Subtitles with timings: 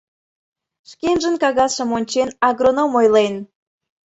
[0.89, 3.33] —шкенжын кагазшым ончен, агроном ойлен.